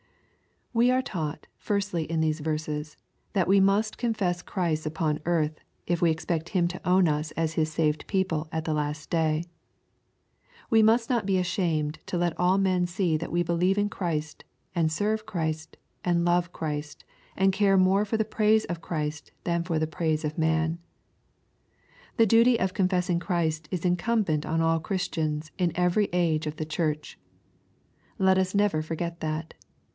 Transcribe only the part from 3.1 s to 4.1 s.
that we must